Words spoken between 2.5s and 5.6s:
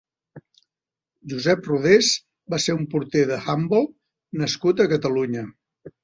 va ser un porter d'handbol nascut a Catalunya.